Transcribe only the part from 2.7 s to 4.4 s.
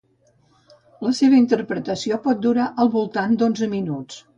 al voltant d'onze minuts.